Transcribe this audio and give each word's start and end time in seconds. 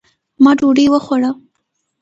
ما 0.43 0.51
ډوډۍ 0.57 0.85
وخوړه 0.91 1.31